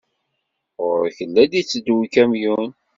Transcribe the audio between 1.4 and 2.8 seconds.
d-itteddu ukamyun!